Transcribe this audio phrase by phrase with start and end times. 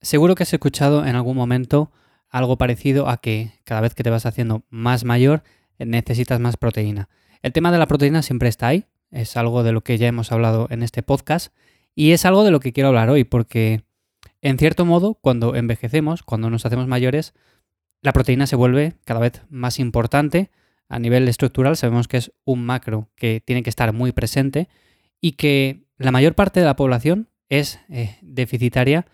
[0.00, 1.90] Seguro que has escuchado en algún momento
[2.28, 5.42] algo parecido a que cada vez que te vas haciendo más mayor
[5.78, 7.08] necesitas más proteína.
[7.42, 10.32] El tema de la proteína siempre está ahí, es algo de lo que ya hemos
[10.32, 11.52] hablado en este podcast
[11.94, 13.82] y es algo de lo que quiero hablar hoy porque
[14.40, 17.34] en cierto modo cuando envejecemos, cuando nos hacemos mayores,
[18.00, 20.50] la proteína se vuelve cada vez más importante.
[20.88, 24.68] A nivel estructural sabemos que es un macro que tiene que estar muy presente
[25.20, 29.06] y que la mayor parte de la población es eh, deficitaria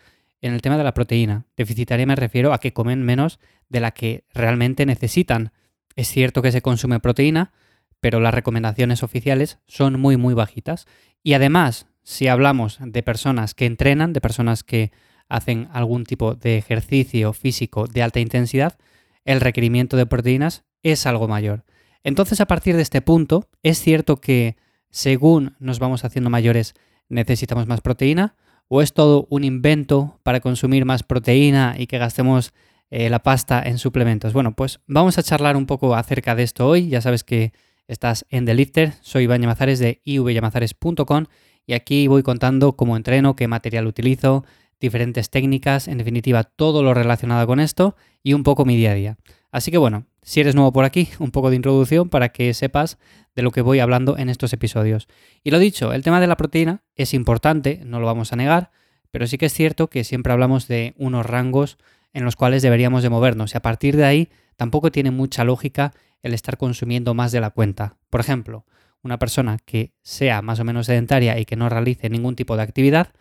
[0.44, 1.46] en el tema de la proteína.
[1.56, 3.40] Deficitaria me refiero a que comen menos
[3.70, 5.52] de la que realmente necesitan.
[5.96, 7.52] Es cierto que se consume proteína,
[8.00, 10.86] pero las recomendaciones oficiales son muy muy bajitas.
[11.22, 14.92] Y además, si hablamos de personas que entrenan, de personas que
[15.30, 18.76] hacen algún tipo de ejercicio físico de alta intensidad,
[19.24, 21.64] el requerimiento de proteínas es algo mayor.
[22.02, 24.58] Entonces, a partir de este punto, es cierto que
[24.90, 26.74] según nos vamos haciendo mayores
[27.08, 28.36] necesitamos más proteína,
[28.68, 32.52] ¿O es todo un invento para consumir más proteína y que gastemos
[32.90, 34.32] eh, la pasta en suplementos?
[34.32, 36.88] Bueno, pues vamos a charlar un poco acerca de esto hoy.
[36.88, 37.52] Ya sabes que
[37.86, 38.92] estás en The Lifter.
[39.00, 41.26] Soy Iván Llamazares de ivyamazares.com
[41.66, 44.44] y aquí voy contando cómo entreno, qué material utilizo,
[44.80, 48.94] diferentes técnicas, en definitiva todo lo relacionado con esto y un poco mi día a
[48.94, 49.16] día.
[49.54, 52.98] Así que bueno, si eres nuevo por aquí, un poco de introducción para que sepas
[53.36, 55.06] de lo que voy hablando en estos episodios.
[55.44, 58.72] Y lo dicho, el tema de la proteína es importante, no lo vamos a negar,
[59.12, 61.78] pero sí que es cierto que siempre hablamos de unos rangos
[62.12, 65.92] en los cuales deberíamos de movernos y a partir de ahí tampoco tiene mucha lógica
[66.24, 67.96] el estar consumiendo más de la cuenta.
[68.10, 68.64] Por ejemplo,
[69.04, 72.64] una persona que sea más o menos sedentaria y que no realice ningún tipo de
[72.64, 73.12] actividad,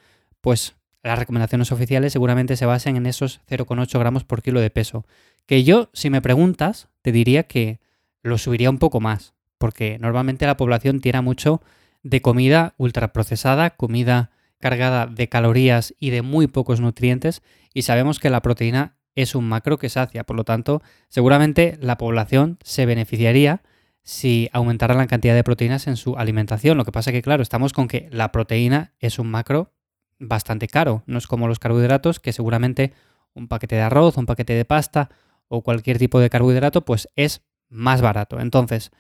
[0.42, 5.06] pues las recomendaciones oficiales seguramente se basen en esos 0,8 gramos por kilo de peso.
[5.46, 7.80] Que yo, si me preguntas, te diría que
[8.22, 11.62] lo subiría un poco más porque normalmente la población tira mucho
[12.02, 17.42] de comida ultraprocesada, comida cargada de calorías y de muy pocos nutrientes,
[17.74, 21.98] y sabemos que la proteína es un macro que sacia, por lo tanto, seguramente la
[21.98, 23.62] población se beneficiaría
[24.04, 26.78] si aumentara la cantidad de proteínas en su alimentación.
[26.78, 29.72] Lo que pasa que, claro, estamos con que la proteína es un macro
[30.20, 32.92] bastante caro, no es como los carbohidratos, que seguramente
[33.34, 35.10] un paquete de arroz, un paquete de pasta
[35.48, 38.40] o cualquier tipo de carbohidrato, pues es más barato.
[38.40, 38.92] Entonces,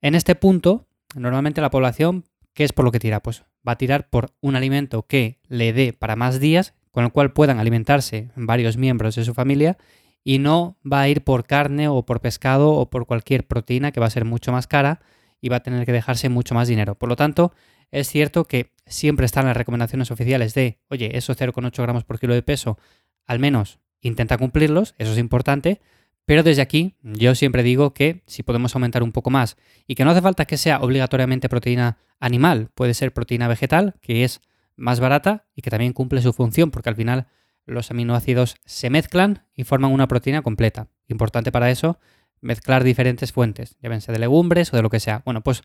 [0.00, 3.20] en este punto, normalmente la población, ¿qué es por lo que tira?
[3.20, 7.12] Pues va a tirar por un alimento que le dé para más días, con el
[7.12, 9.76] cual puedan alimentarse varios miembros de su familia,
[10.24, 14.00] y no va a ir por carne o por pescado o por cualquier proteína que
[14.00, 15.00] va a ser mucho más cara
[15.40, 16.96] y va a tener que dejarse mucho más dinero.
[16.96, 17.52] Por lo tanto,
[17.90, 22.34] es cierto que siempre están las recomendaciones oficiales de, oye, esos 0,8 gramos por kilo
[22.34, 22.78] de peso,
[23.26, 25.80] al menos intenta cumplirlos, eso es importante,
[26.24, 30.04] pero desde aquí yo siempre digo que si podemos aumentar un poco más y que
[30.04, 34.42] no hace falta que sea obligatoriamente proteína animal, puede ser proteína vegetal, que es
[34.76, 37.28] más barata y que también cumple su función, porque al final
[37.64, 40.88] los aminoácidos se mezclan y forman una proteína completa.
[41.06, 41.98] Importante para eso,
[42.40, 45.22] mezclar diferentes fuentes, ya llávense de legumbres o de lo que sea.
[45.24, 45.62] Bueno, pues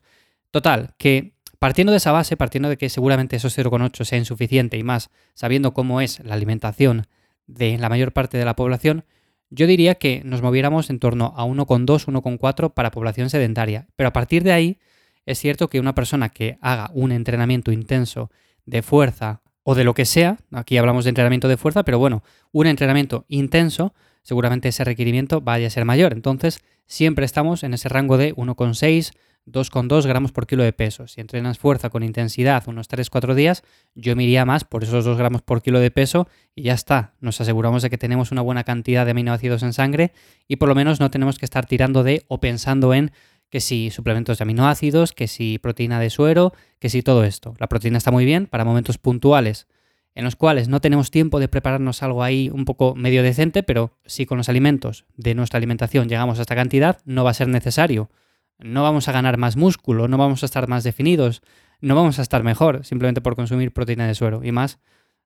[0.50, 4.82] total, que partiendo de esa base, partiendo de que seguramente esos 0,8 sea insuficiente y
[4.82, 7.06] más sabiendo cómo es la alimentación
[7.46, 9.04] de la mayor parte de la población,
[9.50, 13.86] yo diría que nos moviéramos en torno a 1,2, 1,4 para población sedentaria.
[13.96, 14.78] Pero a partir de ahí,
[15.26, 18.30] es cierto que una persona que haga un entrenamiento intenso
[18.66, 22.22] de fuerza o de lo que sea, aquí hablamos de entrenamiento de fuerza, pero bueno,
[22.52, 26.12] un entrenamiento intenso, seguramente ese requerimiento vaya a ser mayor.
[26.12, 29.12] Entonces, siempre estamos en ese rango de 1,6,
[29.46, 31.06] 2,2 gramos por kilo de peso.
[31.06, 33.62] Si entrenas fuerza con intensidad unos 3-4 días,
[33.94, 37.14] yo me iría más por esos 2 gramos por kilo de peso y ya está.
[37.20, 40.12] Nos aseguramos de que tenemos una buena cantidad de aminoácidos en sangre
[40.48, 43.12] y por lo menos no tenemos que estar tirando de o pensando en
[43.50, 47.54] que si suplementos de aminoácidos, que si proteína de suero, que si todo esto.
[47.58, 49.68] La proteína está muy bien para momentos puntuales
[50.14, 53.98] en los cuales no tenemos tiempo de prepararnos algo ahí un poco medio decente, pero
[54.06, 57.48] si con los alimentos de nuestra alimentación llegamos a esta cantidad, no va a ser
[57.48, 58.10] necesario
[58.58, 61.42] no vamos a ganar más músculo, no vamos a estar más definidos,
[61.80, 64.42] no vamos a estar mejor simplemente por consumir proteína de suero.
[64.44, 64.78] Y más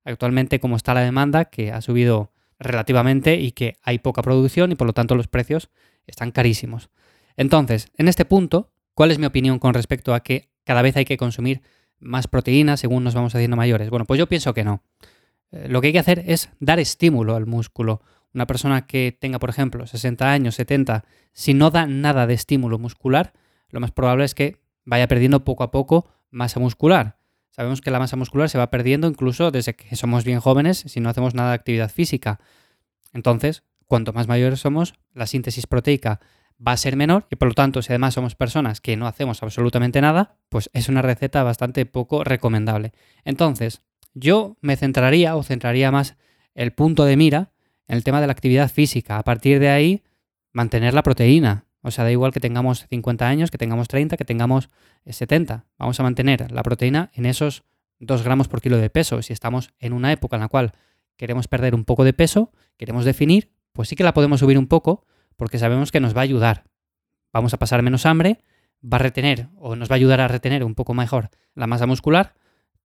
[0.04, 4.74] actualmente como está la demanda, que ha subido relativamente y que hay poca producción y
[4.74, 5.70] por lo tanto los precios
[6.06, 6.90] están carísimos.
[7.36, 11.04] Entonces, en este punto, ¿cuál es mi opinión con respecto a que cada vez hay
[11.04, 11.62] que consumir
[12.00, 13.90] más proteína según nos vamos haciendo mayores?
[13.90, 14.82] Bueno, pues yo pienso que no.
[15.52, 18.02] Eh, lo que hay que hacer es dar estímulo al músculo.
[18.34, 22.78] Una persona que tenga, por ejemplo, 60 años, 70, si no da nada de estímulo
[22.78, 23.32] muscular,
[23.70, 27.18] lo más probable es que vaya perdiendo poco a poco masa muscular.
[27.50, 31.00] Sabemos que la masa muscular se va perdiendo incluso desde que somos bien jóvenes si
[31.00, 32.38] no hacemos nada de actividad física.
[33.12, 36.20] Entonces, cuanto más mayores somos, la síntesis proteica
[36.64, 39.42] va a ser menor y por lo tanto, si además somos personas que no hacemos
[39.42, 42.92] absolutamente nada, pues es una receta bastante poco recomendable.
[43.24, 43.82] Entonces,
[44.14, 46.16] yo me centraría o centraría más
[46.54, 47.52] el punto de mira
[47.88, 49.18] en el tema de la actividad física.
[49.18, 50.02] A partir de ahí,
[50.52, 51.64] mantener la proteína.
[51.80, 54.68] O sea, da igual que tengamos 50 años, que tengamos 30, que tengamos
[55.06, 55.54] 70.
[55.54, 57.64] Eh, Vamos a mantener la proteína en esos
[58.00, 59.22] 2 gramos por kilo de peso.
[59.22, 60.72] Si estamos en una época en la cual
[61.16, 64.66] queremos perder un poco de peso, queremos definir, pues sí que la podemos subir un
[64.66, 65.06] poco
[65.36, 66.64] porque sabemos que nos va a ayudar.
[67.32, 68.40] Vamos a pasar menos hambre,
[68.82, 71.86] va a retener o nos va a ayudar a retener un poco mejor la masa
[71.86, 72.34] muscular,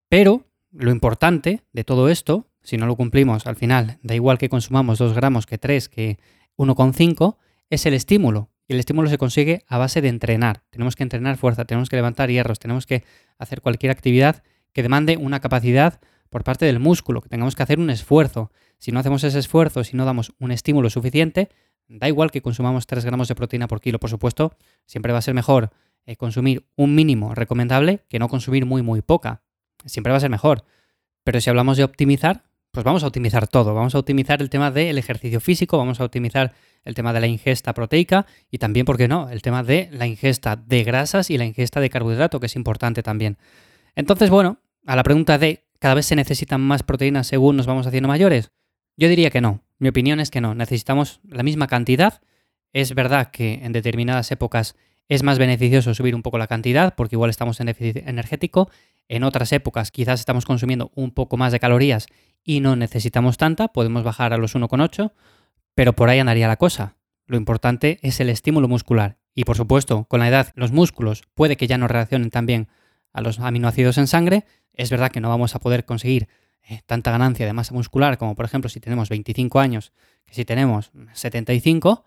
[0.10, 4.50] pero lo importante de todo esto, si no lo cumplimos al final, da igual que
[4.50, 6.18] consumamos 2 gramos que 3, que
[6.58, 7.38] 1,5,
[7.70, 8.50] es el estímulo.
[8.68, 10.64] Y el estímulo se consigue a base de entrenar.
[10.70, 13.04] Tenemos que entrenar fuerza, tenemos que levantar hierros, tenemos que
[13.38, 16.00] hacer cualquier actividad que demande una capacidad
[16.30, 18.52] por parte del músculo, que tengamos que hacer un esfuerzo.
[18.80, 21.50] Si no hacemos ese esfuerzo, si no damos un estímulo suficiente,
[21.88, 24.56] da igual que consumamos 3 gramos de proteína por kilo, por supuesto,
[24.86, 25.72] siempre va a ser mejor
[26.06, 29.44] eh, consumir un mínimo recomendable que no consumir muy, muy poca.
[29.86, 30.64] Siempre va a ser mejor.
[31.24, 33.76] Pero si hablamos de optimizar, pues vamos a optimizar todo.
[33.76, 36.54] Vamos a optimizar el tema del ejercicio físico, vamos a optimizar
[36.84, 40.08] el tema de la ingesta proteica y también, ¿por qué no?, el tema de la
[40.08, 43.38] ingesta de grasas y la ingesta de carbohidrato, que es importante también.
[43.96, 47.86] Entonces, bueno, a la pregunta de ¿cada vez se necesitan más proteínas según nos vamos
[47.86, 48.50] haciendo mayores?
[48.98, 49.62] Yo diría que no.
[49.78, 50.56] Mi opinión es que no.
[50.56, 52.22] Necesitamos la misma cantidad.
[52.74, 54.76] Es verdad que en determinadas épocas
[55.10, 58.72] es más beneficioso subir un poco la cantidad porque igual estamos en déficit energético.
[59.10, 62.08] En otras épocas quizás estamos consumiendo un poco más de calorías
[62.44, 65.12] y no necesitamos tanta, podemos bajar a los 1,8,
[65.76, 66.98] pero por ahí andaría la cosa.
[67.26, 69.18] Lo importante es el estímulo muscular.
[69.34, 72.68] Y por supuesto, con la edad los músculos puede que ya no reaccionen tan bien
[73.14, 74.46] a los aminoácidos en sangre.
[74.74, 76.28] Es verdad que no vamos a poder conseguir
[76.68, 79.92] eh, tanta ganancia de masa muscular como por ejemplo si tenemos 25 años
[80.26, 82.06] que si tenemos 75,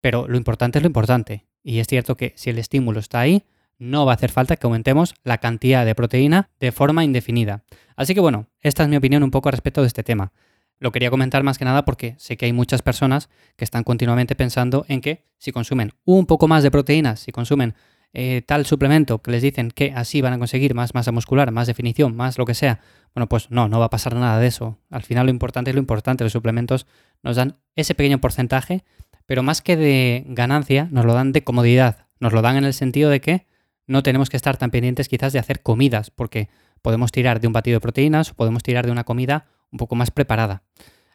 [0.00, 1.46] pero lo importante es lo importante.
[1.62, 3.44] Y es cierto que si el estímulo está ahí,
[3.78, 7.64] no va a hacer falta que aumentemos la cantidad de proteína de forma indefinida.
[7.96, 10.32] Así que bueno, esta es mi opinión un poco respecto de este tema.
[10.78, 14.34] Lo quería comentar más que nada porque sé que hay muchas personas que están continuamente
[14.34, 17.74] pensando en que si consumen un poco más de proteínas, si consumen
[18.16, 21.66] eh, tal suplemento que les dicen que así van a conseguir más masa muscular, más
[21.66, 22.80] definición, más lo que sea,
[23.12, 24.78] bueno, pues no, no va a pasar nada de eso.
[24.90, 26.86] Al final lo importante es lo importante, los suplementos
[27.22, 28.84] nos dan ese pequeño porcentaje,
[29.26, 32.72] pero más que de ganancia, nos lo dan de comodidad, nos lo dan en el
[32.72, 33.46] sentido de que
[33.86, 36.48] no tenemos que estar tan pendientes quizás de hacer comidas, porque
[36.82, 39.94] podemos tirar de un batido de proteínas o podemos tirar de una comida un poco
[39.94, 40.62] más preparada.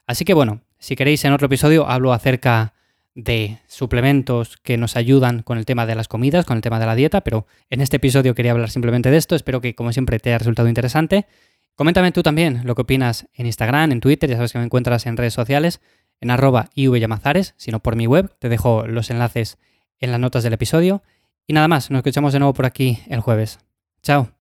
[0.05, 2.73] Así que bueno, si queréis en otro episodio hablo acerca
[3.15, 6.85] de suplementos que nos ayudan con el tema de las comidas, con el tema de
[6.85, 9.35] la dieta, pero en este episodio quería hablar simplemente de esto.
[9.35, 11.25] Espero que como siempre te haya resultado interesante.
[11.75, 15.05] Coméntame tú también lo que opinas en Instagram, en Twitter, ya sabes que me encuentras
[15.05, 15.81] en redes sociales,
[16.21, 19.57] en arroba ivyamazares, sino por mi web, te dejo los enlaces
[19.99, 21.03] en las notas del episodio.
[21.49, 23.57] Y nada más, nos escuchamos de nuevo por aquí el jueves.
[24.03, 24.38] Chao.